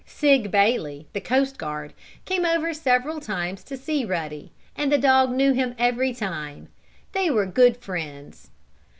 [0.03, 1.93] Sig Bailey, the coast guard,
[2.25, 6.69] came over several times to see Ruddy, and the dog knew him every time.
[7.11, 8.49] They were good friends.